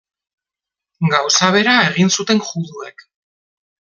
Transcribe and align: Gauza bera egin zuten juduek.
Gauza 1.11 1.51
bera 1.57 1.77
egin 1.91 2.11
zuten 2.17 2.43
juduek. 2.49 3.07